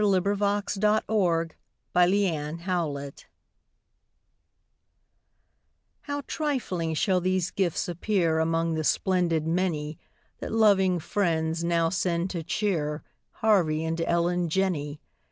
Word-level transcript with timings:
WITH 0.03 0.23
TWO 0.23 0.35
SPOONS 0.35 1.03
FOR 1.05 1.45
TWO 1.45 1.53
SPOONS 1.93 3.21
How 6.01 6.21
trifling 6.25 6.95
shall 6.95 7.21
these 7.21 7.51
gifts 7.51 7.87
appear 7.87 8.39
Among 8.39 8.73
the 8.73 8.83
splendid 8.83 9.45
many 9.45 9.99
That 10.39 10.51
loving 10.51 10.97
friends 10.97 11.63
now 11.63 11.89
send 11.89 12.31
to 12.31 12.41
cheer 12.41 13.03
Harvey 13.29 13.83
and 13.83 14.01
Ellen 14.01 14.49
Jenney. 14.49 14.99